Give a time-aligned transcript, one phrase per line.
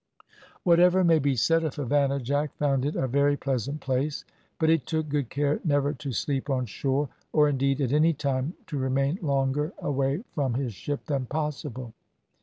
[0.63, 4.25] Whatever may be said of Havannah, Jack found it a very pleasant place,
[4.59, 8.55] but he took good care never to sleep on shore, or indeed at any time
[8.65, 11.93] to remain longer away from his ship than possible.